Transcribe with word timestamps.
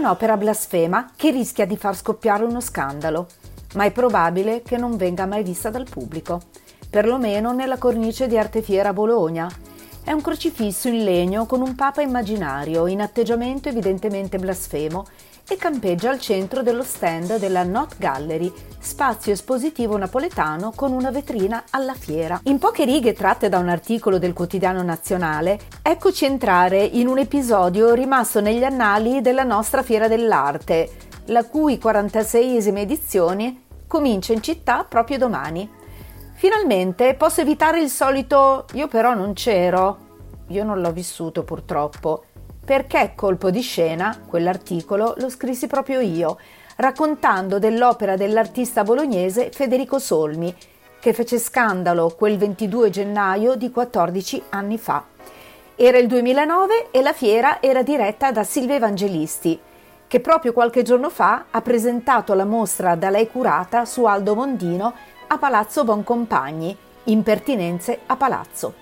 Un'opera 0.00 0.38
blasfema 0.38 1.12
che 1.14 1.30
rischia 1.30 1.66
di 1.66 1.76
far 1.76 1.94
scoppiare 1.94 2.44
uno 2.44 2.60
scandalo, 2.60 3.26
ma 3.74 3.84
è 3.84 3.92
probabile 3.92 4.62
che 4.62 4.78
non 4.78 4.96
venga 4.96 5.26
mai 5.26 5.42
vista 5.44 5.68
dal 5.68 5.86
pubblico, 5.88 6.40
perlomeno 6.88 7.52
nella 7.52 7.76
cornice 7.76 8.26
di 8.26 8.38
Artefiera 8.38 8.94
Bologna. 8.94 9.48
È 10.02 10.10
un 10.10 10.22
crocifisso 10.22 10.88
in 10.88 11.04
legno 11.04 11.44
con 11.44 11.60
un 11.60 11.74
papa 11.74 12.00
immaginario, 12.00 12.86
in 12.86 13.02
atteggiamento 13.02 13.68
evidentemente 13.68 14.38
blasfemo, 14.38 15.06
e 15.50 15.56
campeggia 15.56 16.10
al 16.10 16.20
centro 16.20 16.62
dello 16.62 16.84
stand 16.84 17.38
della 17.38 17.64
Not 17.64 17.96
Gallery, 17.98 18.52
spazio 18.78 19.32
espositivo 19.32 19.96
napoletano 19.96 20.72
con 20.76 20.92
una 20.92 21.10
vetrina 21.10 21.64
alla 21.70 21.94
fiera. 21.94 22.40
In 22.44 22.58
poche 22.58 22.84
righe 22.84 23.14
tratte 23.14 23.48
da 23.48 23.58
un 23.58 23.68
articolo 23.68 24.18
del 24.18 24.32
quotidiano 24.32 24.80
nazionale, 24.82 25.58
eccoci 25.82 26.24
entrare 26.24 26.84
in 26.84 27.08
un 27.08 27.18
episodio 27.18 27.94
rimasto 27.94 28.40
negli 28.40 28.62
annali 28.62 29.20
della 29.22 29.42
nostra 29.42 29.82
fiera 29.82 30.06
dell'arte, 30.06 30.88
la 31.26 31.44
cui 31.44 31.80
46esima 31.82 32.78
edizione 32.78 33.62
comincia 33.88 34.32
in 34.32 34.42
città 34.42 34.84
proprio 34.84 35.18
domani. 35.18 35.68
Finalmente 36.34 37.14
posso 37.14 37.40
evitare 37.40 37.80
il 37.80 37.90
solito 37.90 38.66
io 38.74 38.86
però 38.86 39.14
non 39.14 39.32
c'ero. 39.32 40.08
Io 40.46 40.62
non 40.62 40.80
l'ho 40.80 40.92
vissuto 40.92 41.42
purtroppo 41.42 42.24
perché 42.70 43.14
colpo 43.16 43.50
di 43.50 43.62
scena, 43.62 44.16
quell'articolo 44.24 45.14
lo 45.16 45.28
scrissi 45.28 45.66
proprio 45.66 45.98
io, 45.98 46.38
raccontando 46.76 47.58
dell'opera 47.58 48.16
dell'artista 48.16 48.84
bolognese 48.84 49.50
Federico 49.52 49.98
Solmi, 49.98 50.54
che 51.00 51.12
fece 51.12 51.40
scandalo 51.40 52.14
quel 52.16 52.38
22 52.38 52.90
gennaio 52.90 53.56
di 53.56 53.72
14 53.72 54.44
anni 54.50 54.78
fa. 54.78 55.04
Era 55.74 55.98
il 55.98 56.06
2009 56.06 56.92
e 56.92 57.02
la 57.02 57.12
fiera 57.12 57.60
era 57.60 57.82
diretta 57.82 58.30
da 58.30 58.44
Silvia 58.44 58.76
Evangelisti, 58.76 59.58
che 60.06 60.20
proprio 60.20 60.52
qualche 60.52 60.82
giorno 60.82 61.10
fa 61.10 61.46
ha 61.50 61.60
presentato 61.62 62.34
la 62.34 62.44
mostra 62.44 62.94
da 62.94 63.10
lei 63.10 63.28
curata 63.28 63.84
su 63.84 64.04
Aldo 64.04 64.36
Mondino 64.36 64.94
a 65.26 65.38
Palazzo 65.38 65.82
Boncompagni, 65.82 66.76
Impertinenze 67.02 67.98
a 68.06 68.14
Palazzo. 68.14 68.79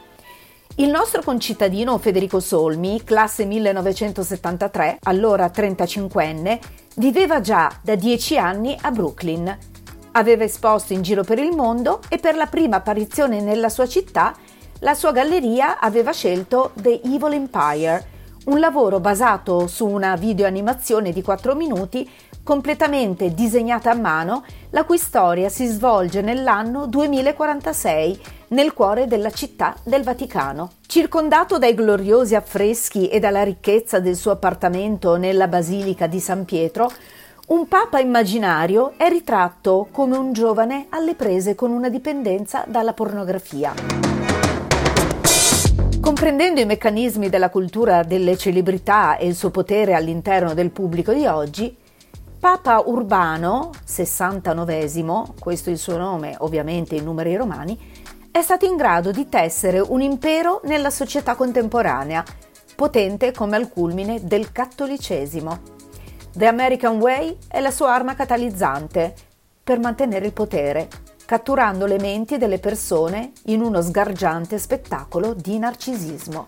Il 0.80 0.90
nostro 0.90 1.22
concittadino 1.22 1.98
Federico 1.98 2.38
Solmi, 2.38 3.02
classe 3.02 3.44
1973, 3.44 4.98
allora 5.02 5.46
35enne, 5.46 6.60
viveva 6.98 7.40
già 7.40 7.68
da 7.82 7.96
dieci 7.96 8.38
anni 8.38 8.78
a 8.82 8.92
Brooklyn. 8.92 9.58
Aveva 10.12 10.44
esposto 10.44 10.92
in 10.92 11.02
giro 11.02 11.24
per 11.24 11.40
il 11.40 11.50
mondo 11.50 12.00
e 12.08 12.18
per 12.18 12.36
la 12.36 12.46
prima 12.46 12.76
apparizione 12.76 13.40
nella 13.40 13.70
sua 13.70 13.88
città 13.88 14.36
la 14.78 14.94
sua 14.94 15.10
galleria 15.10 15.80
aveva 15.80 16.12
scelto 16.12 16.70
The 16.74 17.00
Evil 17.02 17.32
Empire, 17.32 18.06
un 18.44 18.60
lavoro 18.60 19.00
basato 19.00 19.66
su 19.66 19.84
una 19.84 20.14
videoanimazione 20.14 21.10
di 21.10 21.22
4 21.22 21.56
minuti 21.56 22.08
completamente 22.44 23.34
disegnata 23.34 23.90
a 23.90 23.94
mano, 23.94 24.44
la 24.70 24.84
cui 24.84 24.96
storia 24.96 25.48
si 25.48 25.66
svolge 25.66 26.20
nell'anno 26.22 26.86
2046, 26.86 28.20
nel 28.48 28.72
cuore 28.72 29.06
della 29.06 29.30
città 29.30 29.76
del 29.82 30.02
Vaticano. 30.02 30.70
Circondato 30.86 31.58
dai 31.58 31.74
gloriosi 31.74 32.34
affreschi 32.34 33.08
e 33.08 33.18
dalla 33.18 33.42
ricchezza 33.42 34.00
del 34.00 34.16
suo 34.16 34.32
appartamento 34.32 35.16
nella 35.16 35.48
Basilica 35.48 36.06
di 36.06 36.20
San 36.20 36.44
Pietro, 36.44 36.90
un 37.48 37.66
papa 37.66 37.98
immaginario 37.98 38.92
è 38.96 39.08
ritratto 39.08 39.88
come 39.90 40.16
un 40.16 40.32
giovane 40.32 40.86
alle 40.90 41.14
prese 41.14 41.54
con 41.54 41.70
una 41.70 41.88
dipendenza 41.88 42.64
dalla 42.66 42.92
pornografia. 42.92 43.72
Comprendendo 46.00 46.60
i 46.60 46.66
meccanismi 46.66 47.28
della 47.28 47.50
cultura 47.50 48.02
delle 48.02 48.36
celebrità 48.36 49.16
e 49.16 49.26
il 49.26 49.34
suo 49.34 49.50
potere 49.50 49.94
all'interno 49.94 50.54
del 50.54 50.70
pubblico 50.70 51.12
di 51.12 51.26
oggi, 51.26 51.76
Papa 52.40 52.82
Urbano, 52.86 53.72
69, 53.84 55.32
questo 55.40 55.70
è 55.70 55.72
il 55.72 55.78
suo 55.78 55.96
nome 55.96 56.36
ovviamente 56.38 56.94
in 56.94 57.04
numeri 57.04 57.34
romani, 57.34 57.76
è 58.30 58.42
stato 58.42 58.66
in 58.66 58.76
grado 58.76 59.10
di 59.10 59.28
tessere 59.28 59.80
un 59.80 60.00
impero 60.00 60.60
nella 60.64 60.90
società 60.90 61.34
contemporanea, 61.34 62.24
potente 62.76 63.32
come 63.32 63.56
al 63.56 63.68
culmine 63.68 64.20
del 64.22 64.52
cattolicesimo. 64.52 65.76
The 66.32 66.46
American 66.46 66.98
Way 67.00 67.36
è 67.48 67.60
la 67.60 67.70
sua 67.70 67.92
arma 67.92 68.14
catalizzante 68.14 69.14
per 69.64 69.78
mantenere 69.78 70.26
il 70.26 70.32
potere, 70.32 70.88
catturando 71.24 71.86
le 71.86 71.98
menti 71.98 72.38
delle 72.38 72.58
persone 72.58 73.32
in 73.46 73.60
uno 73.60 73.82
sgargiante 73.82 74.58
spettacolo 74.58 75.34
di 75.34 75.58
narcisismo. 75.58 76.44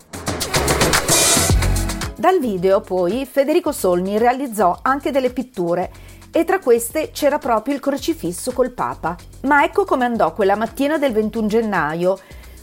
Dal 2.15 2.39
video 2.39 2.81
poi 2.81 3.25
Federico 3.25 3.71
Solmi 3.71 4.17
realizzò 4.19 4.77
anche 4.83 5.11
delle 5.11 5.31
pitture 5.31 5.91
e 6.31 6.45
tra 6.45 6.59
queste 6.59 7.11
c'era 7.11 7.37
proprio 7.37 7.75
il 7.75 7.81
crocifisso 7.81 8.51
col 8.51 8.71
Papa. 8.71 9.15
Ma 9.41 9.63
ecco 9.63 9.83
come 9.85 10.05
andò 10.05 10.33
quella 10.33 10.55
mattina 10.55 10.97
del 10.97 11.11
21 11.11 11.47
gennaio, 11.47 12.19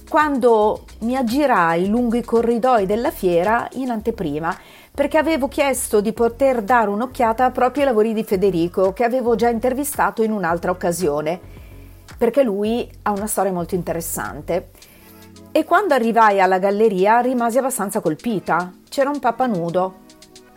quando 0.08 0.84
mi 1.00 1.16
aggirai 1.16 1.86
lungo 1.86 2.16
i 2.16 2.24
corridoi 2.24 2.86
della 2.86 3.10
fiera 3.10 3.68
in 3.72 3.90
anteprima, 3.90 4.56
perché 4.94 5.18
avevo 5.18 5.48
chiesto 5.48 6.00
di 6.00 6.12
poter 6.12 6.62
dare 6.62 6.88
un'occhiata 6.88 7.50
proprio 7.50 7.82
ai 7.82 7.88
lavori 7.90 8.14
di 8.14 8.24
Federico, 8.24 8.92
che 8.92 9.04
avevo 9.04 9.34
già 9.34 9.48
intervistato 9.48 10.22
in 10.22 10.32
un'altra 10.32 10.70
occasione, 10.70 11.38
perché 12.16 12.42
lui 12.42 12.90
ha 13.02 13.10
una 13.10 13.26
storia 13.26 13.52
molto 13.52 13.74
interessante. 13.74 14.70
E 15.52 15.64
quando 15.64 15.94
arrivai 15.94 16.40
alla 16.40 16.58
galleria 16.58 17.20
rimasi 17.20 17.58
abbastanza 17.58 18.00
colpita. 18.00 18.72
C'era 18.88 19.10
un 19.10 19.18
papa 19.18 19.46
nudo, 19.46 20.00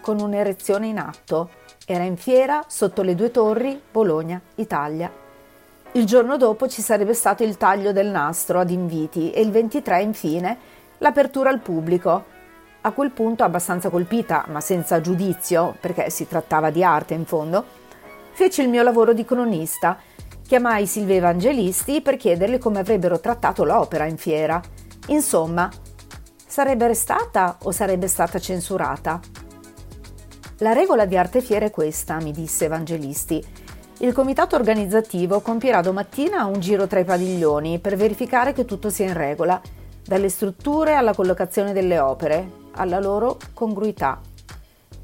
con 0.02 0.20
un'erezione 0.20 0.88
in 0.88 0.98
atto. 0.98 1.50
Era 1.92 2.06
in 2.06 2.16
fiera 2.16 2.64
sotto 2.70 3.02
le 3.02 3.16
due 3.16 3.32
torri, 3.32 3.78
Bologna, 3.92 4.40
Italia. 4.56 5.12
Il 5.92 6.06
giorno 6.06 6.38
dopo 6.38 6.70
ci 6.70 6.82
sarebbe 6.82 7.14
stato 7.14 7.44
il 7.44 7.58
taglio 7.58 7.92
del 7.92 8.08
nastro 8.08 8.62
ad 8.62 8.70
inviti 8.70 9.32
e 9.32 9.42
il 9.42 9.52
23 9.52 10.02
infine 10.02 10.58
l'apertura 11.00 11.50
al 11.50 11.60
pubblico. 11.60 12.24
A 12.80 12.92
quel 12.92 13.12
punto 13.12 13.44
abbastanza 13.44 13.90
colpita, 13.90 14.46
ma 14.48 14.62
senza 14.62 15.02
giudizio, 15.02 15.76
perché 15.82 16.10
si 16.10 16.26
trattava 16.30 16.70
di 16.70 16.82
arte 16.82 17.14
in 17.14 17.26
fondo, 17.26 17.66
feci 18.32 18.62
il 18.62 18.70
mio 18.70 18.84
lavoro 18.84 19.12
di 19.12 19.26
cronista. 19.26 19.98
Chiamai 20.48 20.88
Silvia 20.88 21.18
Evangelisti 21.18 22.00
per 22.00 22.16
chiederle 22.16 22.58
come 22.58 22.80
avrebbero 22.80 23.20
trattato 23.20 23.66
l'opera 23.66 24.06
in 24.06 24.16
fiera. 24.16 24.62
Insomma, 25.08 25.70
sarebbe 26.48 26.88
restata 26.88 27.58
o 27.64 27.72
sarebbe 27.72 28.08
stata 28.08 28.40
censurata? 28.40 29.20
La 30.62 30.74
regola 30.74 31.06
di 31.06 31.18
Arte 31.18 31.42
Fiera 31.42 31.66
è 31.66 31.72
questa, 31.72 32.22
mi 32.22 32.32
disse 32.32 32.66
Evangelisti. 32.66 33.44
Il 34.02 34.14
comitato 34.14 34.56
organizzativo 34.56 35.40
compirà 35.40 35.82
domattina 35.82 36.46
un 36.46 36.60
giro 36.60 36.86
tra 36.86 37.00
i 37.00 37.04
padiglioni 37.04 37.80
per 37.80 37.96
verificare 37.96 38.54
che 38.54 38.64
tutto 38.64 38.92
sia 38.92 39.08
in 39.08 39.16
regola, 39.16 39.60
dalle 40.06 40.30
strutture 40.30 40.94
alla 40.94 41.16
collocazione 41.16 41.74
delle 41.74 41.98
opere, 41.98 42.48
alla 42.74 43.00
loro 43.00 43.40
congruità. 43.56 44.22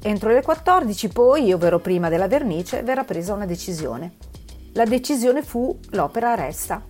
Entro 0.00 0.30
le 0.30 0.42
14 0.42 1.08
poi, 1.08 1.52
ovvero 1.52 1.80
prima 1.80 2.08
della 2.08 2.28
vernice, 2.28 2.84
verrà 2.84 3.02
presa 3.02 3.34
una 3.34 3.46
decisione. 3.46 4.12
La 4.74 4.84
decisione 4.84 5.42
fu 5.42 5.76
l'opera 5.90 6.36
resta. 6.36 6.84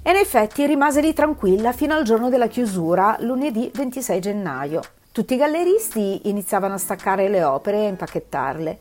E 0.00 0.10
in 0.10 0.16
effetti 0.16 0.66
rimase 0.66 1.00
lì 1.00 1.12
tranquilla 1.12 1.72
fino 1.72 1.94
al 1.94 2.04
giorno 2.04 2.28
della 2.28 2.46
chiusura, 2.46 3.16
lunedì 3.22 3.68
26 3.74 4.20
gennaio. 4.20 4.82
Tutti 5.18 5.34
i 5.34 5.36
galleristi 5.36 6.28
iniziavano 6.28 6.74
a 6.74 6.78
staccare 6.78 7.28
le 7.28 7.42
opere 7.42 7.78
e 7.78 7.86
a 7.86 7.88
impacchettarle. 7.88 8.78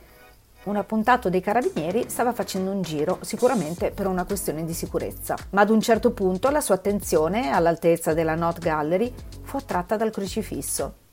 Un 0.66 0.76
appuntato 0.76 1.32
dei 1.32 1.42
carabinieri 1.42 2.12
stava 2.12 2.32
facendo 2.32 2.70
un 2.70 2.84
giro, 2.84 3.18
sicuramente 3.22 3.90
per 3.90 4.06
una 4.06 4.24
questione 4.24 4.64
di 4.64 4.76
sicurezza, 4.76 5.36
ma 5.50 5.62
ad 5.62 5.72
un 5.72 5.82
certo 5.82 6.12
punto 6.12 6.52
la 6.52 6.62
sua 6.62 6.76
attenzione, 6.76 7.50
all'altezza 7.50 8.14
della 8.14 8.36
Not 8.36 8.60
Gallery, 8.60 9.12
fu 9.42 9.58
attratta 9.58 9.98
dal 9.98 10.12
crocifisso. 10.12 11.07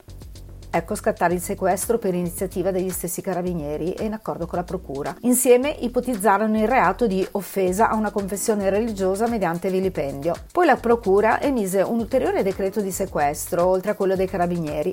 Ecco 0.76 0.96
scattare 0.96 1.34
il 1.34 1.40
sequestro 1.40 1.98
per 1.98 2.14
iniziativa 2.14 2.72
degli 2.72 2.90
stessi 2.90 3.22
carabinieri 3.22 3.92
e 3.92 4.06
in 4.06 4.12
accordo 4.12 4.48
con 4.48 4.58
la 4.58 4.64
procura. 4.64 5.14
Insieme 5.20 5.68
ipotizzarono 5.70 6.58
il 6.58 6.66
reato 6.66 7.06
di 7.06 7.24
offesa 7.30 7.88
a 7.88 7.94
una 7.94 8.10
confessione 8.10 8.68
religiosa 8.70 9.28
mediante 9.28 9.70
vilipendio. 9.70 10.34
Poi 10.50 10.66
la 10.66 10.74
procura 10.74 11.40
emise 11.40 11.80
un 11.80 12.00
ulteriore 12.00 12.42
decreto 12.42 12.80
di 12.80 12.90
sequestro, 12.90 13.64
oltre 13.64 13.92
a 13.92 13.94
quello 13.94 14.16
dei 14.16 14.26
carabinieri. 14.26 14.92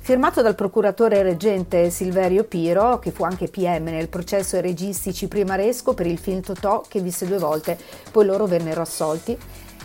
firmato 0.00 0.42
dal 0.42 0.56
procuratore 0.56 1.22
reggente 1.22 1.88
Silverio 1.90 2.42
Piro, 2.42 2.98
che 2.98 3.12
fu 3.12 3.22
anche 3.22 3.46
PM 3.46 3.84
nel 3.84 4.08
processo 4.08 4.56
ai 4.56 4.62
registi 4.62 5.14
Ciprimaresco 5.14 5.94
per 5.94 6.06
il 6.06 6.18
film 6.18 6.40
Totò, 6.40 6.80
che 6.80 6.98
visse 6.98 7.26
due 7.26 7.38
volte, 7.38 7.78
poi 8.10 8.24
loro 8.24 8.46
vennero 8.46 8.80
assolti, 8.80 9.38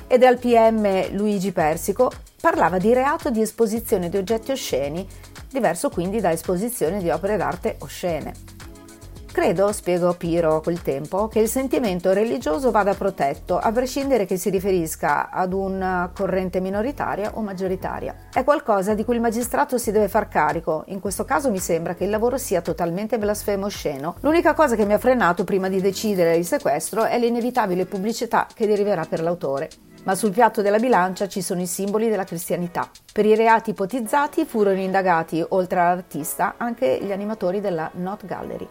e 0.08 0.18
dal 0.18 0.40
PM 0.40 1.16
Luigi 1.16 1.52
Persico, 1.52 2.12
parlava 2.42 2.80
di 2.80 2.92
reato 2.94 3.30
di 3.30 3.40
esposizione 3.40 4.10
di 4.10 4.18
oggetti 4.18 4.52
osceni, 4.52 5.08
diverso 5.50 5.90
quindi 5.90 6.20
da 6.20 6.32
esposizione 6.32 7.00
di 7.00 7.10
opere 7.12 7.38
d'arte 7.38 7.76
oscene. 7.80 8.34
Credo, 9.32 9.72
spiegò 9.72 10.14
Piro 10.16 10.58
a 10.58 10.62
quel 10.62 10.82
tempo, 10.82 11.30
che 11.30 11.40
il 11.40 11.48
sentimento 11.48 12.12
religioso 12.12 12.70
vada 12.70 12.94
protetto, 12.94 13.58
a 13.58 13.72
prescindere 13.72 14.26
che 14.26 14.36
si 14.36 14.50
riferisca 14.50 15.30
ad 15.30 15.54
una 15.54 16.12
corrente 16.14 16.60
minoritaria 16.60 17.32
o 17.36 17.42
maggioritaria. 17.42 18.14
È 18.34 18.44
qualcosa 18.44 18.94
di 18.94 19.06
cui 19.06 19.16
il 19.16 19.22
magistrato 19.22 19.78
si 19.78 19.92
deve 19.92 20.10
far 20.10 20.28
carico. 20.28 20.84
In 20.88 21.00
questo 21.00 21.24
caso 21.24 21.50
mi 21.50 21.60
sembra 21.60 21.96
che 21.96 22.04
il 22.04 22.10
lavoro 22.10 22.38
sia 22.38 22.60
totalmente 22.60 23.18
blasfemo 23.18 23.70
sceno. 23.70 24.16
L'unica 24.20 24.54
cosa 24.54 24.76
che 24.76 24.86
mi 24.86 24.94
ha 24.94 25.00
frenato 25.00 25.46
prima 25.46 25.70
di 25.70 25.80
decidere 25.80 26.36
il 26.36 26.46
sequestro 26.46 27.06
è 27.06 27.18
l'inevitabile 27.18 27.86
pubblicità 27.86 28.48
che 28.54 28.68
deriverà 28.68 29.06
per 29.06 29.22
l'autore. 29.22 29.70
Ma 30.03 30.15
sul 30.15 30.31
piatto 30.31 30.62
della 30.62 30.80
bilancia 30.80 31.27
ci 31.27 31.42
sono 31.42 31.62
i 31.62 31.68
simboli 31.68 32.09
della 32.09 32.24
cristianità. 32.24 32.89
Per 33.13 33.25
i 33.25 33.36
reati 33.36 33.69
ipotizzati 33.69 34.45
furono 34.45 34.80
indagati, 34.80 35.45
oltre 35.50 35.80
all'artista, 35.80 36.56
anche 36.57 37.00
gli 37.01 37.12
animatori 37.12 37.62
della 37.62 37.89
Not 37.94 38.25
Gallery 38.25 38.68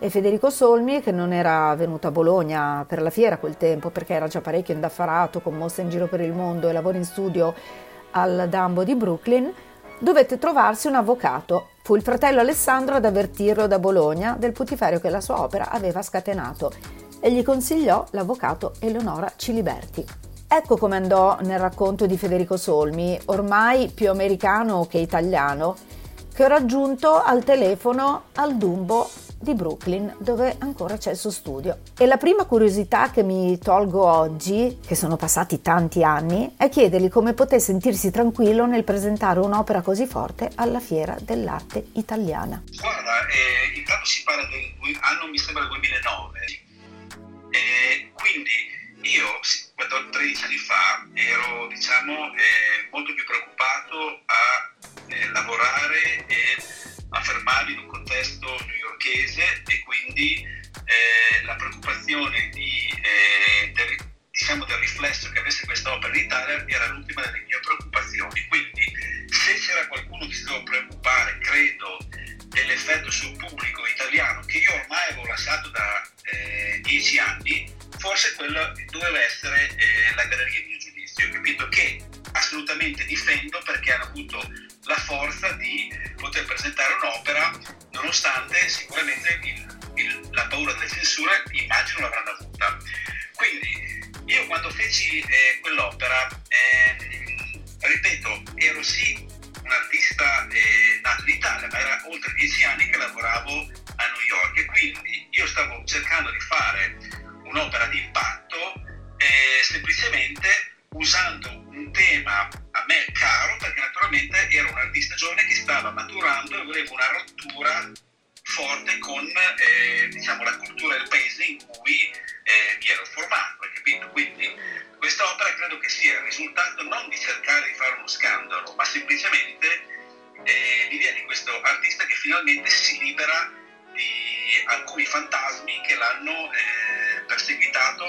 e 0.00 0.10
Federico 0.10 0.50
Solmi, 0.50 1.00
che 1.00 1.10
non 1.10 1.32
era 1.32 1.74
venuto 1.74 2.06
a 2.06 2.10
Bologna 2.10 2.84
per 2.86 3.02
la 3.02 3.10
fiera 3.10 3.34
a 3.34 3.38
quel 3.38 3.56
tempo 3.56 3.90
perché 3.90 4.14
era 4.14 4.28
già 4.28 4.40
parecchio 4.40 4.74
indaffarato 4.74 5.40
con 5.40 5.54
mostre 5.54 5.82
in 5.82 5.90
giro 5.90 6.06
per 6.06 6.20
il 6.20 6.32
mondo 6.32 6.68
e 6.68 6.72
lavori 6.72 6.98
in 6.98 7.04
studio 7.04 7.54
al 8.12 8.46
Dumbo 8.48 8.84
di 8.84 8.94
Brooklyn, 8.94 9.52
dovette 9.98 10.38
trovarsi 10.38 10.86
un 10.86 10.94
avvocato. 10.94 11.70
Fu 11.82 11.96
il 11.96 12.02
fratello 12.02 12.40
Alessandro 12.40 12.96
ad 12.96 13.04
avvertirlo 13.04 13.66
da 13.66 13.78
Bologna 13.78 14.36
del 14.38 14.52
putiferio 14.52 15.00
che 15.00 15.10
la 15.10 15.20
sua 15.20 15.40
opera 15.40 15.70
aveva 15.70 16.02
scatenato 16.02 16.70
e 17.20 17.32
gli 17.32 17.42
consigliò 17.42 18.04
l'avvocato 18.10 18.74
Eleonora 18.80 19.32
Ciliberti. 19.34 20.27
Ecco 20.50 20.78
come 20.78 20.96
andò 20.96 21.38
nel 21.42 21.58
racconto 21.58 22.06
di 22.06 22.16
Federico 22.16 22.56
Solmi, 22.56 23.20
ormai 23.26 23.90
più 23.90 24.08
americano 24.08 24.86
che 24.86 24.96
italiano, 24.96 25.76
che 26.34 26.42
ho 26.42 26.48
raggiunto 26.48 27.22
al 27.22 27.44
telefono 27.44 28.28
al 28.36 28.56
Dumbo 28.56 29.10
di 29.38 29.54
Brooklyn, 29.54 30.16
dove 30.18 30.56
ancora 30.60 30.96
c'è 30.96 31.10
il 31.10 31.18
suo 31.18 31.30
studio. 31.30 31.80
E 31.98 32.06
la 32.06 32.16
prima 32.16 32.46
curiosità 32.46 33.10
che 33.10 33.22
mi 33.22 33.58
tolgo 33.58 34.02
oggi, 34.02 34.78
che 34.84 34.94
sono 34.94 35.16
passati 35.16 35.60
tanti 35.60 36.02
anni, 36.02 36.54
è 36.56 36.70
chiedergli 36.70 37.10
come 37.10 37.34
poté 37.34 37.60
sentirsi 37.60 38.10
tranquillo 38.10 38.64
nel 38.64 38.84
presentare 38.84 39.40
un'opera 39.40 39.82
così 39.82 40.06
forte 40.06 40.50
alla 40.54 40.80
Fiera 40.80 41.14
dell'Arte 41.20 41.88
Italiana. 41.92 42.62
Guarda, 42.80 43.26
eh, 43.28 43.78
intanto 43.78 44.06
si 44.06 44.22
parla 44.22 44.42
del 44.48 44.96
anno, 45.02 45.30
mi 45.30 45.38
sembra, 45.38 45.66
2009. 45.66 46.38
Eh, 47.50 48.10
quindi 48.14 48.77
io, 49.02 49.40
13 50.10 50.44
anni 50.44 50.56
fa, 50.56 51.06
ero, 51.14 51.66
diciamo, 51.68 52.34
eh, 52.34 52.88
molto 52.90 53.14
più 53.14 53.24
preoccupato 53.24 54.22
a 54.26 54.74
eh, 55.06 55.28
lavorare 55.30 56.26
e 56.26 56.56
affermarmi 57.10 57.72
in 57.72 57.78
un 57.78 57.86
contesto 57.86 58.46
newyorchese 58.66 59.62
e 59.66 59.82
quindi 59.84 60.42
eh, 60.42 61.42
la 61.44 61.54
preoccupazione 61.54 62.48
di, 62.50 62.88
eh, 63.02 63.70
del, 63.72 63.96
diciamo, 64.30 64.64
del 64.64 64.78
riflesso 64.78 65.30
che 65.30 65.38
avesse 65.38 65.64
questa 65.66 65.92
opera 65.92 66.16
in 66.16 66.24
Italia 66.24 66.64
era 66.66 66.88
l'ultima 66.88 67.22
delle 67.22 67.44
mie 67.46 67.60
preoccupazioni. 67.60 68.46
Quindi 68.48 68.92
se 69.28 69.54
c'era 69.54 69.86
qualcuno 69.86 70.26
che 70.26 70.34
si 70.34 70.44
doveva 70.44 70.64
preoccupare, 70.64 71.38
credo, 71.38 71.98
dell'effetto 72.48 73.10
sul 73.10 73.36
pubblico 73.36 73.67
forse 78.18 78.34
quello 78.34 78.72
doveva 78.90 79.22
essere 79.22 79.68
eh, 79.76 80.14
la 80.16 80.24
galleria 80.24 80.60
di 80.62 80.76
giudizio. 80.76 81.30
Capito 81.30 81.68
che 81.68 82.02
assolutamente 82.32 83.04
difendo 83.04 83.62
perché 83.64 83.92
hanno 83.92 84.04
avuto 84.06 84.38
la 84.86 84.96
forza 84.96 85.52
di 85.52 85.88
poter 86.16 86.44
presentare 86.44 86.94
un'opera 86.94 87.52
nonostante 87.92 88.68
sicuramente 88.68 89.38
il, 89.44 89.78
il, 89.94 90.28
la 90.32 90.46
paura 90.48 90.72
delle 90.72 90.88
censure 90.88 91.44
immagino 91.52 92.00
l'avranno 92.00 92.30
avuta. 92.30 92.76
Quindi 93.34 94.10
io 94.26 94.46
quando 94.46 94.68
feci 94.70 95.20
eh, 95.20 95.58
quell'opera, 95.60 96.28
eh, 96.48 96.96
ripeto, 97.78 98.42
ero 98.56 98.82
sì 98.82 99.26
un 99.62 99.70
artista 99.70 100.48
eh, 100.48 101.00
nato 101.02 101.22
in 101.22 101.36
Italia, 101.36 101.68
ma 101.70 101.78
era 101.78 102.02
oltre 102.08 102.32
dieci 102.34 102.64
anni 102.64 102.90
che 102.90 102.96
lavoravo 102.96 103.52
a 103.52 104.06
New 104.06 104.26
York 104.28 104.58
e 104.58 104.64
quindi 104.64 105.28
io 105.30 105.46
stavo 105.46 105.84
cercando 105.84 106.32
di 106.32 106.40
fare 106.40 107.26
un'opera 107.48 107.86
di 107.86 108.07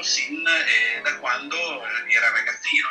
sin 0.10 0.42
eh, 0.42 1.02
da 1.04 1.20
quando 1.20 1.56
era 1.56 2.32
ragazzino. 2.34 2.88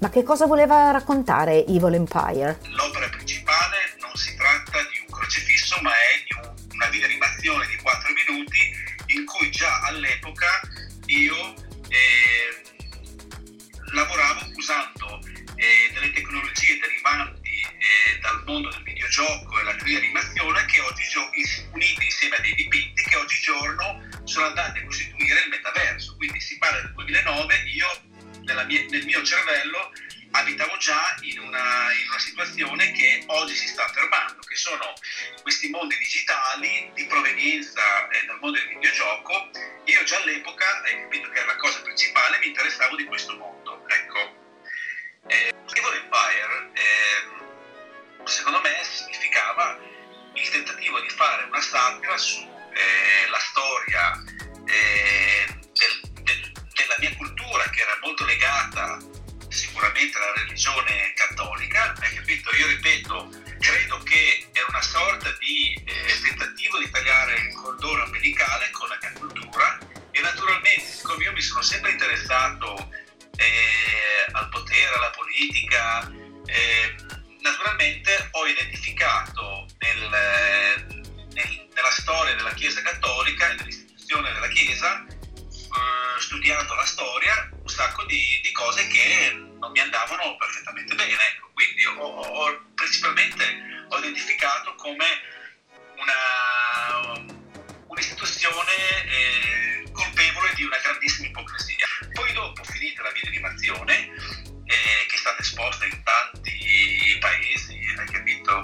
Ma 0.00 0.10
che 0.10 0.24
cosa 0.24 0.46
voleva 0.46 0.90
raccontare 0.90 1.64
Evil 1.66 1.94
Empire? 1.94 2.58
Satira 52.10 52.16
sulla 52.16 52.46
eh, 52.72 53.50
storia 53.50 54.24
eh, 54.66 55.46
del, 55.72 56.22
del, 56.22 56.52
della 56.74 56.96
mia 56.98 57.14
cultura, 57.16 57.68
che 57.70 57.80
era 57.80 57.98
molto 58.02 58.24
legata 58.24 58.98
sicuramente 59.48 60.16
alla 60.16 60.32
religione 60.34 61.12
cattolica, 61.14 61.94
hai 62.00 62.14
capito? 62.14 62.54
Io 62.56 62.66
ripeto, 62.68 63.28
credo 63.58 63.98
che 63.98 64.46
era 64.52 64.66
una 64.68 64.82
sorta 64.82 65.30
di 65.38 65.74
eh, 65.84 66.20
tentativo 66.22 66.78
di 66.78 66.90
tagliare 66.90 67.38
il 67.38 67.54
cordone 67.54 68.02
umbilicale 68.04 68.70
con 68.70 68.88
la 68.88 68.98
mia 69.00 69.12
cultura 69.12 69.78
e 70.12 70.20
naturalmente, 70.20 70.80
siccome 70.80 71.24
io 71.24 71.32
mi 71.32 71.40
sono 71.40 71.62
sempre 71.62 71.92
interessato 71.92 72.90
eh, 73.36 74.30
al 74.32 74.48
potere, 74.48 74.94
alla 74.94 75.10
politica, 75.10 76.10
eh, 76.46 76.94
naturalmente 77.40 78.28
ho 78.32 78.46
identificato 78.46 79.29
e 84.10 84.20
nell'istituzione 84.20 84.32
della 84.32 84.48
Chiesa 84.48 85.06
eh, 85.06 86.20
studiando 86.20 86.74
la 86.74 86.84
storia 86.84 87.48
un 87.52 87.68
sacco 87.68 88.04
di, 88.06 88.40
di, 88.42 88.50
cose 88.52 88.86
che 88.88 89.32
non 89.58 89.70
mi 89.70 89.78
andavano 89.78 90.36
perfettamente 90.36 90.94
bene. 90.94 91.12
Ecco. 91.12 91.50
Quindi 91.52 91.84
ho, 91.84 92.02
ho, 92.02 92.60
principalmente 92.74 93.44
ho 93.88 93.98
identificato 93.98 94.74
come 94.74 95.06
una, 95.96 97.24
un'istituzione 97.86 98.72
eh, 99.06 99.90
colpevole 99.92 100.52
di 100.54 100.64
una 100.64 100.78
grandissima 100.78 101.28
ipocrisia. 101.28 101.86
Poi 102.12 102.32
dopo, 102.32 102.64
finita 102.64 103.02
la 103.02 103.12
videoanimazione, 103.12 103.94
eh, 104.64 105.06
che 105.06 105.14
è 105.14 105.18
stata 105.18 105.40
esposta 105.40 105.84
in 105.84 106.02
tanti 106.02 107.16
paesi, 107.20 107.78
hai 107.96 108.06
capito, 108.10 108.62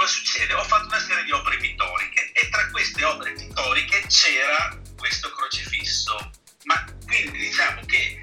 cosa 0.00 0.12
succede? 0.12 0.54
Ho 0.54 0.64
fatto 0.64 0.86
una 0.86 0.98
serie 0.98 1.24
di 1.24 1.30
opere 1.30 1.58
pittoriche 1.58 2.32
e 2.32 2.48
tra 2.48 2.66
queste 2.70 3.04
opere 3.04 3.32
pittoriche 3.34 4.02
c'era 4.08 4.74
questo 4.96 5.30
crocifisso. 5.30 6.16
Ma 6.64 6.82
quindi 7.04 7.36
diciamo 7.38 7.82
che 7.84 8.18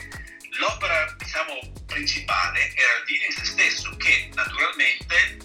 l'opera 0.57 1.13
diciamo, 1.19 1.53
principale 1.85 2.73
era 2.73 2.97
il 2.97 3.05
video 3.05 3.27
in 3.27 3.33
se 3.33 3.45
stesso, 3.45 3.95
che 3.97 4.29
naturalmente 4.33 5.37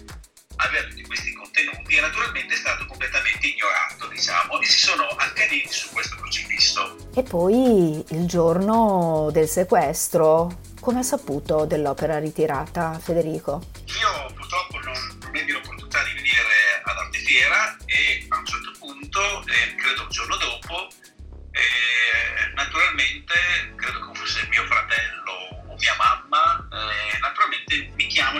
aveva 0.55 0.87
tutti 0.87 1.03
questi 1.03 1.33
contenuti 1.33 1.95
e 1.95 2.01
naturalmente 2.01 2.55
è 2.55 2.57
stato 2.57 2.87
completamente 2.87 3.47
ignorato, 3.47 4.07
diciamo, 4.07 4.59
e 4.59 4.65
si 4.65 4.79
sono 4.79 5.05
accaniti 5.05 5.71
su 5.71 5.91
questo 5.91 6.15
crocifisso. 6.15 7.09
E 7.13 7.21
poi 7.21 8.03
il 8.09 8.25
giorno 8.25 9.29
del 9.31 9.47
sequestro, 9.47 10.61
come 10.79 10.99
ha 10.99 11.03
saputo 11.03 11.65
dell'opera 11.65 12.17
ritirata 12.17 12.97
Federico? 12.99 13.82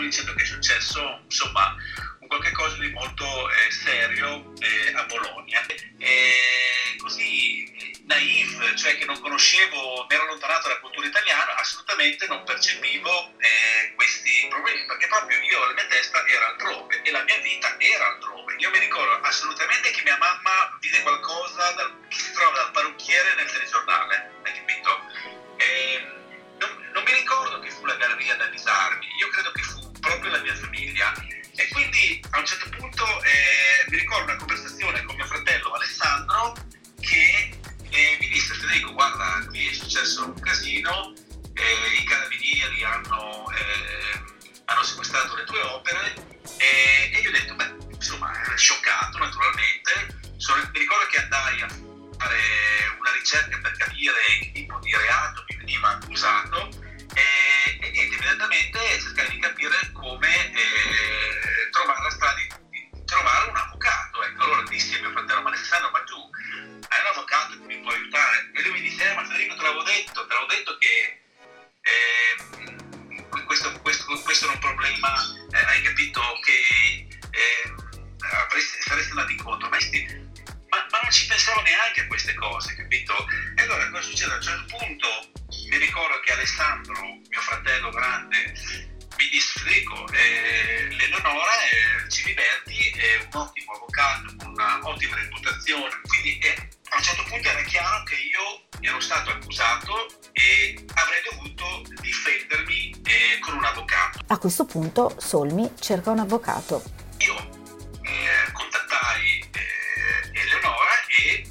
Dicendo 0.04 0.34
che 0.34 0.42
è 0.42 0.46
successo 0.46 1.20
insomma 1.24 1.74
un 2.20 2.28
qualche 2.28 2.52
cosa 2.52 2.76
di 2.78 2.90
molto 2.90 3.24
eh, 3.50 3.70
serio 3.70 4.52
eh, 4.60 4.92
a 4.94 5.04
Bologna. 5.04 5.64
E 5.98 6.96
così 6.98 7.92
naif, 8.06 8.74
cioè 8.74 8.96
che 8.96 9.04
non 9.04 9.20
conoscevo, 9.20 10.06
mi 10.08 10.14
ero 10.14 10.24
allontanato 10.24 10.68
dalla 10.68 10.80
cultura 10.80 11.06
italiana, 11.06 11.56
assolutamente 11.56 12.26
non 12.26 12.44
percepivo 12.44 13.32
eh, 13.38 13.94
questi 13.94 14.46
problemi, 14.48 14.86
perché 14.86 15.06
proprio 15.06 15.40
io, 15.40 15.66
la 15.66 15.74
mia 15.74 15.86
testa 15.86 16.24
era 16.26 16.48
altrove 16.48 17.02
e 17.02 17.10
la 17.10 17.22
mia 17.24 17.38
vita 17.38 17.78
era 17.78 18.06
altrove. 18.06 18.54
Io 18.58 18.70
mi 18.70 18.78
ricordo 18.78 19.26
assolutamente 19.26 19.90
che 19.90 20.02
mia 20.02 20.16
mamma 20.16 20.76
vide 20.80 21.02
qualcosa 21.02 21.72
dal, 21.72 22.06
che 22.08 22.18
si 22.18 22.32
trova 22.32 22.56
dal 22.56 22.70
parrucchiere 22.72 23.34
nel 23.34 23.50
telegiornale, 23.50 24.32
hai 24.44 24.52
capito? 24.52 25.00
E 25.56 26.06
non, 26.58 26.90
non 26.92 27.02
mi 27.02 27.12
ricordo 27.12 27.60
che 27.60 27.70
fu 27.70 27.84
la 27.84 27.96
galleria 27.96 28.34
ad 28.34 28.40
avvisarmi, 28.40 29.03
proprio 30.04 30.30
la 30.30 30.40
mia 30.40 30.54
famiglia. 30.54 31.12
E 31.56 31.68
quindi 31.68 32.22
a 32.30 32.38
un 32.38 32.46
certo 32.46 32.68
punto 32.76 33.04
eh, 33.22 33.88
mi 33.88 33.96
ricordo 33.98 34.24
una 34.24 34.36
conversazione 34.36 35.02
con 35.04 35.16
mio 35.16 35.26
fratello 35.26 35.72
Alessandro 35.72 36.54
che 37.00 37.58
e 37.94 38.18
mi 38.20 38.28
disse 38.28 38.54
Federico 38.54 38.92
guarda 38.92 39.44
qui 39.46 39.68
è 39.68 39.72
successo 39.72 40.24
un 40.24 40.40
casino 40.40 41.14
eh, 41.54 42.00
i 42.00 42.04
carabinieri 42.04 42.82
hanno, 42.82 43.48
eh, 43.52 44.20
hanno, 44.64 44.82
sequestrato 44.82 45.36
le 45.36 45.44
tue 45.44 45.60
opere 45.60 46.14
e, 46.56 47.12
e 47.14 47.20
io 47.20 47.28
ho 47.28 47.32
detto 47.32 47.54
beh 47.54 47.74
insomma 47.94 48.32
ero 48.42 48.56
scioccato 48.56 49.18
naturalmente 49.18 50.18
Sono, 50.38 50.68
mi 50.72 50.78
ricordo 50.80 51.06
che 51.06 51.22
andai 51.22 51.60
a 51.60 51.68
fare 51.68 52.40
una 52.98 53.12
ricerca 53.12 53.58
per 53.62 53.76
capire 53.76 54.18
che 54.40 54.50
tipo 54.52 54.76
di 54.80 54.92
reato 54.96 55.44
mi 55.48 55.56
veniva 55.58 55.90
accusato 55.90 56.68
e, 57.14 57.22
immediatamente 58.24 58.78
cercare 59.00 59.28
di 59.28 59.38
capire 59.38 59.76
come 59.92 60.52
eh, 60.52 61.68
trovare 61.70 62.02
la 62.02 62.10
strada 62.10 62.34
di, 62.34 62.48
di 62.70 63.04
trovare 63.04 63.50
un 63.50 63.56
avvocato 63.56 64.24
ecco 64.24 64.42
allora 64.44 64.62
dissi 64.62 64.94
a 64.96 65.00
mio 65.00 65.10
fratello 65.10 65.42
ma 65.42 65.50
Alessandro 65.50 65.90
ma 65.90 66.02
tu 66.04 66.24
hai 66.88 67.00
un 67.00 67.06
avvocato 67.06 67.58
che 67.58 67.66
mi 67.66 67.80
può 67.80 67.90
aiutare. 67.90 68.50
E 68.54 68.62
lui 68.62 68.72
mi 68.72 68.80
disse, 68.82 69.10
eh, 69.10 69.14
ma 69.14 69.24
Federico 69.24 69.56
te 69.56 69.62
l'avevo 69.62 69.82
detto, 69.82 70.26
te 70.26 70.32
l'avevo 70.32 70.52
detto 70.52 70.78
che 70.78 71.22
eh, 71.82 73.42
questo, 73.44 73.72
questo, 73.80 74.20
questo, 74.22 74.46
è 74.46 74.50
un 74.50 74.58
problema, 74.58 75.12
eh, 75.50 75.64
hai 75.64 75.82
capito, 75.82 76.20
che 76.44 77.08
eh, 77.30 77.74
avresti, 78.46 78.80
saresti 78.82 79.10
andato 79.10 79.32
incontro, 79.32 79.68
ma, 79.68 79.78
ma, 80.68 80.86
ma, 80.90 81.00
non 81.02 81.10
ci 81.10 81.26
pensavo 81.26 81.60
neanche 81.62 82.02
a 82.02 82.06
queste 82.06 82.34
cose, 82.34 82.74
capito? 82.74 83.14
E 83.56 83.62
allora 83.62 83.90
cosa 83.90 84.02
succede? 84.02 84.32
A 84.32 84.36
un 84.36 84.42
certo 84.42 84.76
punto 84.76 85.33
mi 85.68 85.78
ricordo 85.78 86.20
che 86.20 86.32
Alessandro, 86.32 87.00
mio 87.02 87.40
fratello 87.40 87.90
grande, 87.90 88.52
mi 89.16 89.28
disse 89.30 89.60
Federico, 89.60 90.06
eh, 90.12 90.88
l'Eleonora 90.90 91.52
è 91.70 92.08
Ciliberti 92.08 92.90
è 92.90 93.16
un 93.22 93.40
ottimo 93.40 93.72
avvocato 93.72 94.34
con 94.36 94.48
un'ottima 94.50 95.16
reputazione, 95.16 96.00
quindi 96.06 96.38
è, 96.38 96.68
a 96.90 96.96
un 96.96 97.02
certo 97.02 97.22
punto 97.24 97.48
era 97.48 97.62
chiaro 97.62 98.02
che 98.04 98.14
io 98.14 98.64
ero 98.80 99.00
stato 99.00 99.30
accusato 99.30 100.06
e 100.32 100.84
avrei 100.94 101.22
dovuto 101.30 101.82
difendermi 102.00 103.02
eh, 103.04 103.38
con 103.40 103.54
un 103.54 103.64
avvocato. 103.64 104.20
A 104.26 104.38
questo 104.38 104.64
punto 104.64 105.14
Solmi 105.18 105.72
cerca 105.80 106.10
un 106.10 106.18
avvocato. 106.18 106.82
Io 107.18 107.36
eh, 108.02 108.52
contattai 108.52 109.48
eh, 109.52 110.40
Eleonora 110.40 111.04
e 111.08 111.46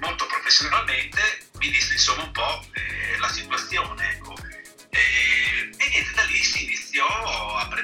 molto 0.00 0.26
professionalmente 0.26 1.49
disse 1.68 1.92
insomma 1.92 2.22
un 2.22 2.32
po' 2.32 2.64
eh, 2.72 3.18
la 3.18 3.28
situazione. 3.28 4.10
Ecco. 4.12 4.34
E, 4.90 5.70
e 5.76 5.88
niente, 5.88 6.12
da 6.14 6.22
lì 6.22 6.42
si 6.42 6.64
iniziò 6.64 7.06
a 7.06 7.66
preparare 7.68 7.79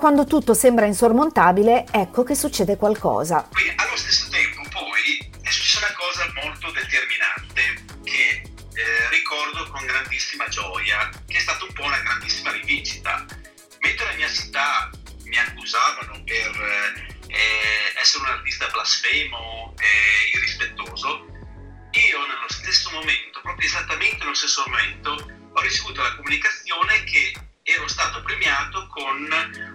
quando 0.00 0.24
tutto 0.24 0.54
sembra 0.54 0.86
insormontabile, 0.86 1.84
ecco 1.92 2.24
che 2.24 2.34
succede 2.34 2.76
qualcosa. 2.78 3.46
Quindi 3.52 3.74
allo 3.76 3.96
stesso 3.96 4.28
tempo 4.30 4.62
poi 4.70 5.30
è 5.42 5.50
successa 5.50 5.84
una 5.84 5.94
cosa 5.94 6.32
molto 6.42 6.70
determinante 6.72 7.84
che 8.02 8.42
eh, 8.74 9.08
ricordo 9.10 9.70
con 9.70 9.84
grandissima 9.84 10.48
gioia, 10.48 11.10
che 11.28 11.36
è 11.36 11.40
stata 11.40 11.64
un 11.64 11.72
po' 11.74 11.84
una 11.84 12.00
grandissima 12.00 12.50
rivincita. 12.50 13.26
Mentre 13.80 14.06
la 14.06 14.14
mia 14.14 14.28
città 14.28 14.90
mi 15.24 15.36
accusavano 15.36 16.22
per 16.24 17.04
eh, 17.28 18.00
essere 18.00 18.24
un 18.24 18.30
artista 18.30 18.68
blasfemo 18.68 19.74
e 19.76 20.36
irrispettoso, 20.36 21.26
io 21.92 22.18
nello 22.26 22.48
stesso 22.48 22.90
momento, 22.90 23.40
proprio 23.42 23.68
esattamente 23.68 24.16
nello 24.18 24.34
stesso 24.34 24.64
momento, 24.66 25.10
ho 25.52 25.60
ricevuto 25.60 26.00
la 26.00 26.14
comunicazione 26.16 27.04
che 27.04 27.32
ero 27.62 27.88
stato 27.88 28.22
premiato 28.22 28.86
con 28.88 29.28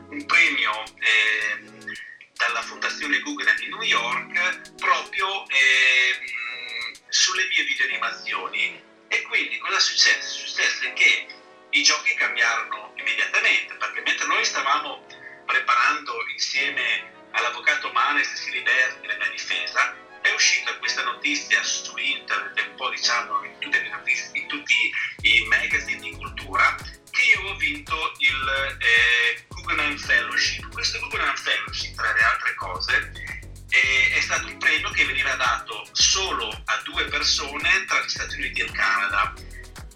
un 0.10 0.26
premio 0.26 0.84
eh, 1.00 1.94
dalla 2.34 2.62
Fondazione 2.62 3.20
Guggenheim 3.20 3.58
di 3.58 3.68
New 3.68 3.82
York 3.82 4.74
proprio 4.76 5.48
eh, 5.48 7.04
sulle 7.10 7.48
mie 7.48 7.64
videoanimazioni. 7.64 8.84
E 9.08 9.22
quindi 9.24 9.58
cosa 9.60 9.80
successe? 9.80 10.28
Successe 10.28 10.94
che 10.94 11.28
i 11.70 11.84
giochi 11.84 12.14
cambiarono 12.16 12.94
immediatamente, 12.96 13.74
perché 13.76 14.02
mentre 14.02 14.28
noi 14.28 14.44
stavamo 14.44 15.06
preparando 15.46 16.14
insieme 16.32 17.14
all'avvocato 17.32 17.92
Manes 17.92 18.32
e 18.32 18.36
Siliberti 18.36 19.08
la 19.08 19.16
mia 19.16 19.30
difesa, 19.30 19.96
è 20.22 20.32
uscita 20.32 20.76
questa 20.80 21.04
notizia 21.04 21.62
su 21.64 21.96
internet 21.98 22.68
un 22.68 22.76
po' 22.76 22.90
diciamo 22.90 23.44
in, 23.44 23.70
notizie, 23.92 24.30
in 24.34 24.48
tutti 24.48 24.74
i 25.22 25.46
magazine 25.48 26.00
di 26.00 26.12
cultura 26.12 26.76
vinto 27.66 28.14
il 28.20 28.78
eh, 28.80 29.46
Guggenheim 29.48 29.98
Fellowship. 29.98 30.72
Questo 30.72 31.00
Guggenheim 31.00 31.36
Fellowship, 31.36 31.96
tra 31.96 32.14
le 32.14 32.22
altre 32.22 32.54
cose, 32.54 33.12
è, 33.70 34.14
è 34.14 34.22
stato 34.22 34.46
un 34.46 34.58
premio 34.58 34.90
che 34.92 35.06
veniva 35.06 35.34
dato 35.34 35.88
solo 35.92 36.48
a 36.48 36.82
due 36.84 37.06
persone 37.06 37.86
tra 37.88 38.04
gli 38.04 38.10
Stati 38.10 38.36
Uniti 38.36 38.62
e 38.62 38.66
il 38.66 38.72
Canada. 38.72 39.34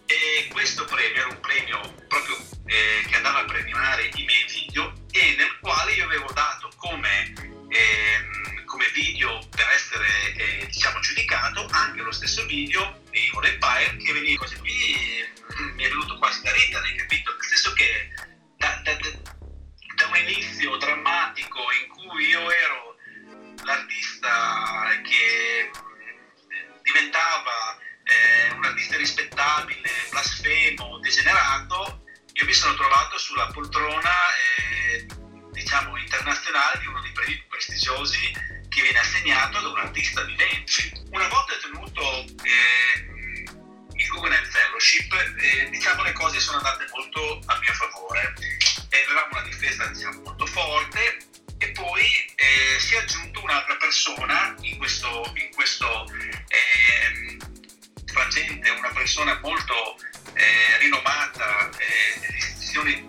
E 0.08 0.48
questo 0.52 0.86
premio 0.86 1.22
era 1.22 1.28
un 1.28 1.40
premio 1.40 1.80
proprio 2.08 2.36
eh, 2.66 3.06
che 3.08 3.16
andava 3.16 3.42
a 3.42 3.46
premiare 3.46 4.10
i 4.16 4.24
miei 4.24 4.46
video 4.48 4.92
e 5.12 5.36
nel 5.38 5.60
quale 5.62 5.94
io 5.94 6.06
avevo 6.06 6.32
dato 6.34 6.72
come 6.78 7.34
eh, 7.70 8.64
come 8.66 8.90
video 8.94 9.40
per 9.50 9.68
essere 9.70 10.08
eh, 10.36 10.66
diciamo 10.66 11.00
giudicato 11.00 11.68
anche 11.72 12.02
lo 12.02 12.12
stesso 12.12 12.44
video 12.46 13.02
di 13.12 13.28
Evil 13.28 13.52
Empire 13.52 13.98
che 13.98 14.14
veniva 14.14 14.44
così 14.44 14.58
qui 14.58 15.38
mi 15.60 15.84
è 15.84 15.90
venuto 15.90 16.18
quasi 16.18 16.42
da 16.42 16.52
ridere, 16.52 16.96
capito? 16.96 17.32
Nel 17.32 17.44
senso 17.44 17.74
che 17.74 18.14
da, 18.58 18.82
da, 18.84 18.96
da 18.96 20.08
un 20.08 20.16
inizio 20.16 20.78
drammatico 20.78 21.60
in 21.82 21.90
cui 21.90 22.28
io 22.28 22.50
ero 22.52 22.96
l'artista 23.64 24.88
che 25.04 25.70
mm, 25.70 26.82
diventava 26.82 27.78
eh, 28.04 28.54
un 28.54 28.66
artista 28.66 28.98
rispettabile, 28.98 29.90
blasfemo, 30.10 31.00
degenerato, 31.00 32.04
io 32.34 32.46
mi 32.46 32.54
sono 32.54 32.74
trovato 32.76 33.18
sulla 33.18 33.48
poltrona 33.48 34.14
eh, 34.58 35.06
diciamo 35.52 35.98
internazionale 35.98 36.80
di 36.80 36.88
uno 36.88 37.02
dei 37.02 37.12
premi 37.12 37.36
più 37.36 37.48
prestigiosi 37.48 38.32
che 38.70 38.82
viene 38.82 39.00
assegnato 39.00 39.60
da 39.60 39.68
un 39.68 39.80
artista 39.80 40.24
vivente. 40.24 41.04
Una 41.12 41.28
volta 41.28 41.54
ottenuto 41.54 42.26
eh, 42.44 43.09
Fellowship, 44.80 45.14
eh, 45.14 45.70
diciamo 45.70 46.04
le 46.04 46.14
cose 46.14 46.40
sono 46.40 46.58
andate 46.58 46.88
molto 46.94 47.42
a 47.46 47.60
mio 47.60 47.74
favore. 47.74 48.34
Eh, 48.90 49.04
avevamo 49.06 49.28
una 49.32 49.42
difesa 49.42 49.86
diciamo, 49.88 50.22
molto 50.22 50.46
forte 50.46 51.18
e 51.58 51.72
poi 51.72 52.06
eh, 52.36 52.80
si 52.80 52.96
è 52.96 53.00
aggiunto 53.00 53.44
un'altra 53.44 53.76
persona 53.76 54.56
in 54.62 54.78
questo, 54.78 55.32
in 55.36 55.54
questo 55.54 56.06
eh, 56.48 57.38
frangente, 58.06 58.70
una 58.70 58.92
persona 58.92 59.38
molto 59.42 59.98
eh, 60.34 60.78
rinomata 60.80 61.70
eh, 61.78 62.36
istituzioni 62.38 63.06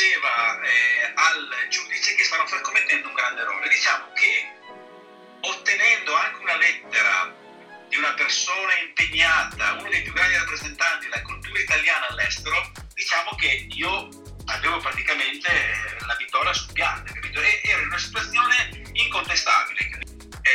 diceva 0.00 0.58
eh, 0.62 1.12
al 1.14 1.68
giudice 1.68 2.14
che 2.14 2.24
stavano 2.24 2.48
commettendo 2.62 3.08
un 3.08 3.14
grande 3.14 3.42
errore. 3.42 3.68
Diciamo 3.68 4.10
che 4.14 4.48
ottenendo 5.40 6.14
anche 6.14 6.40
una 6.40 6.56
lettera 6.56 7.36
di 7.88 7.96
una 7.96 8.14
persona 8.14 8.78
impegnata, 8.78 9.74
uno 9.74 9.90
dei 9.90 10.00
più 10.02 10.12
grandi 10.14 10.36
rappresentanti 10.36 11.06
della 11.06 11.22
cultura 11.22 11.60
italiana 11.60 12.06
all'estero, 12.08 12.72
diciamo 12.94 13.34
che 13.34 13.66
io 13.68 14.08
avevo 14.46 14.78
praticamente 14.78 15.50
la 16.06 16.16
vittoria 16.16 16.52
sul 16.54 16.72
piatto, 16.72 17.12
capito? 17.12 17.40
E 17.42 17.60
era 17.62 17.82
una 17.82 17.98
situazione 17.98 18.82
incontestabile. 18.92 19.80
E, 20.40 20.50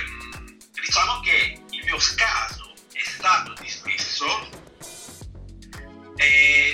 ehm, 0.00 0.58
diciamo 0.70 1.20
che 1.20 1.58
il 1.70 1.84
mio 1.84 1.98
scaso 1.98 2.74
è 2.92 3.02
stato 3.04 3.54
dismesso 3.54 4.60
e 6.16 6.71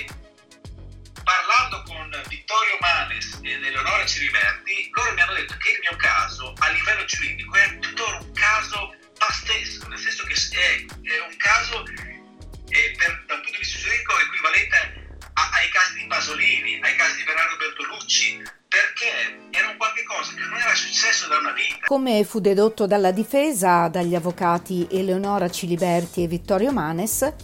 parlando 1.29 1.83
con 1.83 2.09
Vittorio 2.27 2.77
Manes 2.79 3.37
ed 3.43 3.63
Eleonora 3.63 4.03
Ciriberti, 4.03 4.89
loro 4.93 5.13
mi 5.13 5.21
hanno 5.21 5.33
detto 5.33 5.55
che 5.57 5.69
il 5.69 5.79
mio 5.81 5.95
caso 5.95 6.53
a 6.57 6.69
livello 6.69 7.05
giuridico 7.05 7.53
è 7.55 7.77
tuttora 7.77 8.17
un 8.17 8.31
caso 8.33 8.95
pazzesco, 9.15 9.87
nel 9.89 9.99
senso 9.99 10.23
che 10.25 10.33
è, 10.33 10.85
è 10.89 11.19
un 11.21 11.35
caso 11.37 11.85
eh, 11.85 12.95
per, 12.97 13.25
da 13.27 13.35
un 13.35 13.41
punto 13.41 13.51
di 13.51 13.57
vista 13.57 13.77
giuridico 13.77 14.17
equivalente 14.17 15.19
a, 15.33 15.49
ai 15.53 15.69
casi 15.69 15.99
di 15.99 16.07
Pasolini, 16.07 16.79
ai 16.81 16.95
casi 16.95 17.17
di 17.17 17.23
Bernardo 17.23 17.57
Bertolucci, 17.57 18.41
perché 18.67 19.37
era 19.51 19.69
un 19.69 19.77
qualche 19.77 20.03
cosa 20.05 20.33
che 20.33 20.41
non 20.41 20.57
era 20.57 20.73
successo 20.73 21.27
da 21.27 21.37
una 21.37 21.51
vita. 21.51 21.85
Come 21.85 22.23
fu 22.23 22.39
dedotto 22.39 22.87
dalla 22.87 23.11
difesa, 23.11 23.87
dagli 23.87 24.15
avvocati 24.15 24.87
Eleonora 24.89 25.47
Ciliberti 25.47 26.23
e 26.23 26.27
Vittorio 26.27 26.71
Manes, 26.71 27.35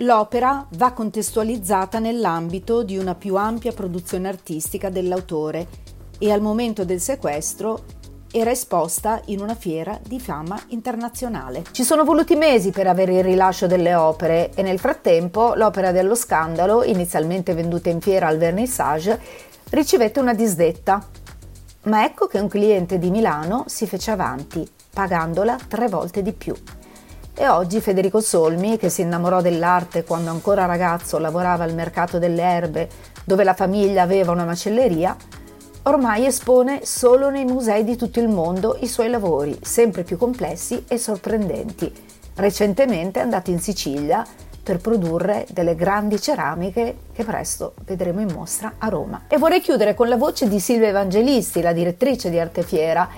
l'opera 0.00 0.64
va 0.76 0.92
contestualizzata 0.92 1.98
nell'ambito 1.98 2.84
di 2.84 2.96
una 2.96 3.16
più 3.16 3.34
ampia 3.34 3.72
produzione 3.72 4.28
artistica 4.28 4.90
dell'autore 4.90 5.66
e 6.18 6.30
al 6.30 6.40
momento 6.40 6.84
del 6.84 7.00
sequestro 7.00 7.84
era 8.30 8.50
esposta 8.50 9.20
in 9.26 9.40
una 9.40 9.54
fiera 9.54 9.98
di 10.06 10.20
fama 10.20 10.60
internazionale. 10.68 11.64
Ci 11.72 11.82
sono 11.82 12.04
voluti 12.04 12.36
mesi 12.36 12.70
per 12.70 12.86
avere 12.86 13.14
il 13.16 13.24
rilascio 13.24 13.66
delle 13.66 13.94
opere 13.94 14.52
e 14.54 14.62
nel 14.62 14.78
frattempo 14.78 15.54
l'opera 15.54 15.90
dello 15.90 16.14
scandalo, 16.14 16.84
inizialmente 16.84 17.54
venduta 17.54 17.88
in 17.88 18.00
fiera 18.00 18.28
al 18.28 18.38
vernissage, 18.38 19.18
ricevette 19.70 20.20
una 20.20 20.34
disdetta. 20.34 21.04
Ma 21.84 22.04
ecco 22.04 22.26
che 22.26 22.38
un 22.38 22.48
cliente 22.48 22.98
di 22.98 23.10
Milano 23.10 23.64
si 23.66 23.86
fece 23.86 24.10
avanti, 24.10 24.68
pagandola 24.92 25.56
tre 25.66 25.88
volte 25.88 26.22
di 26.22 26.32
più. 26.32 26.54
E 27.40 27.46
oggi 27.46 27.80
Federico 27.80 28.20
Solmi, 28.20 28.78
che 28.78 28.88
si 28.88 29.02
innamorò 29.02 29.40
dell'arte 29.40 30.02
quando 30.02 30.30
ancora 30.30 30.64
ragazzo 30.64 31.18
lavorava 31.18 31.62
al 31.62 31.72
mercato 31.72 32.18
delle 32.18 32.42
erbe, 32.42 32.88
dove 33.24 33.44
la 33.44 33.54
famiglia 33.54 34.02
aveva 34.02 34.32
una 34.32 34.44
macelleria, 34.44 35.16
ormai 35.84 36.26
espone 36.26 36.84
solo 36.84 37.30
nei 37.30 37.44
musei 37.44 37.84
di 37.84 37.94
tutto 37.94 38.18
il 38.18 38.28
mondo 38.28 38.76
i 38.80 38.88
suoi 38.88 39.08
lavori, 39.08 39.56
sempre 39.62 40.02
più 40.02 40.16
complessi 40.16 40.84
e 40.88 40.98
sorprendenti. 40.98 41.92
Recentemente 42.34 43.20
è 43.20 43.22
andato 43.22 43.50
in 43.50 43.60
Sicilia 43.60 44.26
per 44.60 44.78
produrre 44.78 45.46
delle 45.52 45.76
grandi 45.76 46.20
ceramiche 46.20 46.96
che 47.12 47.22
presto 47.22 47.74
vedremo 47.84 48.20
in 48.20 48.32
mostra 48.34 48.74
a 48.78 48.88
Roma. 48.88 49.26
E 49.28 49.38
vorrei 49.38 49.60
chiudere 49.60 49.94
con 49.94 50.08
la 50.08 50.16
voce 50.16 50.48
di 50.48 50.58
Silvia 50.58 50.88
Evangelisti, 50.88 51.62
la 51.62 51.72
direttrice 51.72 52.30
di 52.30 52.40
Arte 52.40 52.64
Fiera 52.64 53.08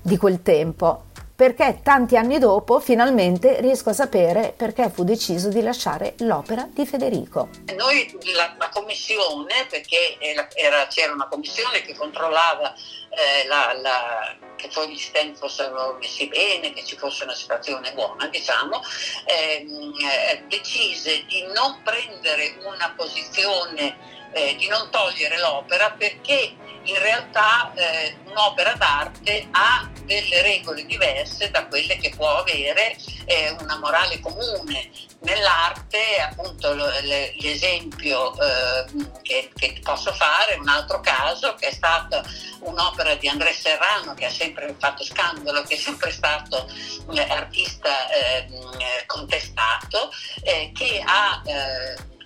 di 0.00 0.16
quel 0.16 0.40
tempo, 0.40 1.02
perché 1.36 1.80
tanti 1.82 2.16
anni 2.16 2.38
dopo 2.38 2.80
finalmente 2.80 3.60
riesco 3.60 3.90
a 3.90 3.92
sapere 3.92 4.54
perché 4.56 4.88
fu 4.88 5.04
deciso 5.04 5.50
di 5.50 5.60
lasciare 5.60 6.14
l'opera 6.20 6.66
di 6.72 6.86
Federico. 6.86 7.50
Noi 7.76 8.18
la, 8.34 8.54
la 8.58 8.70
commissione, 8.72 9.66
perché 9.68 10.16
era, 10.18 10.48
c'era 10.88 11.12
una 11.12 11.28
commissione 11.28 11.82
che 11.82 11.94
controllava 11.94 12.74
eh, 13.16 13.46
la, 13.46 13.72
la, 13.80 14.36
che 14.56 14.68
poi 14.72 14.92
gli 14.92 14.98
stand 14.98 15.36
fossero 15.36 15.96
messi 16.00 16.28
bene, 16.28 16.72
che 16.72 16.84
ci 16.84 16.96
fosse 16.96 17.24
una 17.24 17.34
situazione 17.34 17.92
buona, 17.92 18.26
diciamo, 18.28 18.82
ehm, 19.24 19.94
eh, 20.00 20.44
decise 20.48 21.24
di 21.26 21.44
non 21.54 21.82
prendere 21.82 22.56
una 22.62 22.92
posizione 22.96 23.96
eh, 24.32 24.54
di 24.56 24.68
non 24.68 24.90
togliere 24.90 25.38
l'opera 25.38 25.92
perché 25.92 26.54
in 26.82 26.98
realtà 26.98 27.72
eh, 27.74 28.16
un'opera 28.26 28.74
d'arte 28.74 29.48
ha 29.50 29.90
delle 30.04 30.42
regole 30.42 30.84
diverse 30.86 31.50
da 31.50 31.66
quelle 31.66 31.96
che 31.96 32.10
può 32.10 32.38
avere 32.38 32.96
eh, 33.24 33.56
una 33.60 33.78
morale 33.78 34.20
comune. 34.20 34.90
Nell'arte, 35.26 36.20
appunto, 36.20 36.72
l'esempio 36.72 38.32
eh, 38.40 38.84
che, 39.22 39.50
che, 39.56 39.80
posso 39.82 40.12
fare 40.12 40.54
un 40.54 40.68
altro 40.68 41.00
caso 41.00 41.56
che 41.56 41.66
è 41.66 41.72
stata 41.72 42.22
un'opera 42.60 43.16
di 43.16 43.26
André 43.26 43.52
Serrano 43.52 44.14
che 44.14 44.26
ha 44.26 44.30
sempre 44.30 44.72
fatto 44.78 45.02
scandalo, 45.02 45.62
che 45.62 45.74
è 45.74 45.78
sempre 45.78 46.12
stato 46.12 46.70
un 47.06 47.18
artista 47.18 48.08
ehm, 48.08 48.78
contestato, 49.06 50.12
eh, 50.44 50.70
che 50.72 51.02
ha 51.04 51.42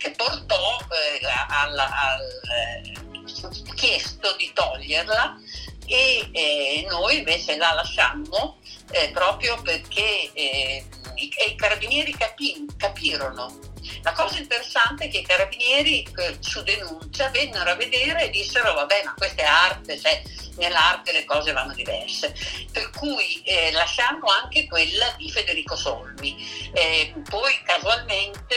che 0.01 0.11
portò 0.13 0.79
eh, 0.89 1.27
al, 1.49 1.79
al, 1.79 2.21
eh, 2.51 3.75
chiesto 3.75 4.35
di 4.37 4.51
toglierla 4.55 5.37
e 5.87 6.29
eh, 6.33 6.87
noi 6.89 7.19
invece 7.19 7.57
la 7.57 7.75
lasciammo 7.75 8.60
eh, 8.91 9.11
proprio 9.13 9.61
perché 9.63 10.31
eh, 10.33 10.85
i, 11.15 11.33
i, 11.49 11.55
carabinieri 11.57 12.13
capi, 12.13 12.67
capirono. 12.77 13.59
La 14.03 14.13
cosa 14.13 14.39
interessante 14.39 15.05
è 15.05 15.09
che 15.09 15.19
i 15.19 15.27
carabinieri 15.27 16.07
eh, 16.17 16.37
su 16.41 16.63
denuncia 16.63 17.29
vennero 17.31 17.71
a 17.71 17.75
vedere 17.75 18.25
e 18.25 18.31
dissero 18.31 18.75
vabbè 18.75 19.03
ma 19.05 19.15
questa 19.17 19.43
è 19.43 19.47
arte, 19.47 19.99
cioè, 19.99 20.23
nell'arte 20.57 21.13
le 21.13 21.25
cose 21.25 21.53
vanno 21.53 21.73
diverse. 21.73 22.35
Per 22.73 22.91
cui 22.91 23.43
eh, 23.45 23.71
lasciamo 23.73 24.29
anche 24.43 24.67
quella 24.67 25.13
di 25.17 25.31
Federico 25.31 25.77
Solmi. 25.77 26.37
Eh, 26.73 27.15
poi 27.29 27.53
casualmente 27.65 28.55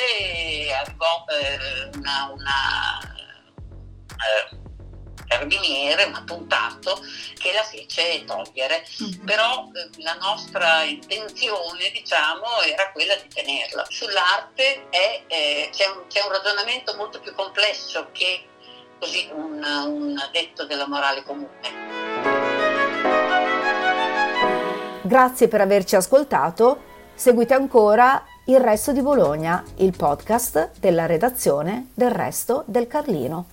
arrivò 0.74 1.26
eh, 1.28 1.90
una, 1.98 2.30
una 2.32 3.14
carabiniere, 5.34 6.04
un 6.04 6.16
appuntato, 6.16 7.00
che 7.38 7.52
la 7.54 7.64
fece 7.64 8.24
togliere. 8.26 8.86
Mm-hmm. 9.02 9.26
Però 9.26 9.70
eh, 9.74 10.02
la 10.02 10.14
nostra 10.16 10.84
intenzione, 10.84 11.90
diciamo, 11.92 12.62
era 12.66 12.92
quella 12.92 13.16
di 13.16 13.28
tenerla. 13.28 13.86
Sull'arte 13.90 14.90
è, 14.90 15.24
eh, 15.28 15.70
c'è, 15.72 15.88
un, 15.88 16.04
c'è, 16.08 16.22
un, 16.24 16.32
ragionamento 16.32 16.96
molto 16.96 17.20
più 17.20 17.34
complesso 17.34 18.10
che 18.12 18.48
così 19.00 19.30
un, 19.34 19.62
un 19.64 20.30
detto 20.32 20.66
della 20.66 20.88
morale 20.88 21.24
comune. 21.24 21.82
Grazie 25.02 25.48
per 25.48 25.62
averci 25.62 25.96
ascoltato. 25.96 26.92
Seguite 27.14 27.54
ancora 27.54 28.26
Il 28.46 28.60
Resto 28.60 28.92
di 28.92 29.02
Bologna, 29.02 29.64
il 29.78 29.96
podcast 29.96 30.72
della 30.80 31.06
redazione 31.06 31.90
del 31.94 32.12
Resto 32.12 32.64
del 32.68 32.88
Carlino. 32.88 33.48